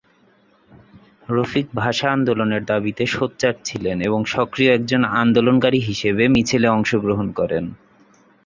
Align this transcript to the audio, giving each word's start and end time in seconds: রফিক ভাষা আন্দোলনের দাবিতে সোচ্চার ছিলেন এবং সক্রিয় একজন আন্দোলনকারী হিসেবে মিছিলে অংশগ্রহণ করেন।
রফিক 1.29 1.67
ভাষা 1.73 2.07
আন্দোলনের 2.11 2.63
দাবিতে 2.65 3.03
সোচ্চার 3.07 3.55
ছিলেন 3.65 3.97
এবং 4.01 4.19
সক্রিয় 4.25 4.71
একজন 4.73 5.01
আন্দোলনকারী 5.21 5.79
হিসেবে 5.79 6.23
মিছিলে 6.27 6.67
অংশগ্রহণ 6.69 7.27
করেন। 7.31 7.65